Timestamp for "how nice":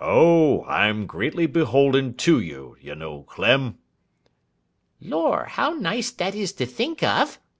5.46-6.12